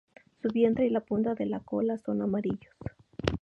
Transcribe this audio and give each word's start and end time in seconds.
Su 0.41 0.49
vientre 0.49 0.87
y 0.87 0.89
la 0.89 1.01
punta 1.01 1.35
de 1.35 1.45
la 1.45 1.59
cola 1.59 1.95
son 1.99 2.23
amarillos. 2.23 2.73